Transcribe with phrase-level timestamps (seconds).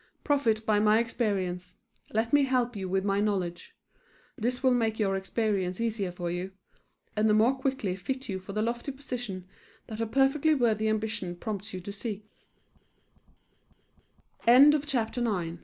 [0.23, 1.77] Profit by my experience;
[2.11, 3.75] let me help you with my knowledge.
[4.35, 6.53] This will make your experience easier for you,
[7.15, 9.45] and the more quickly fit you for the lofty position
[9.85, 11.99] that a perfectly worthy ambition prompts you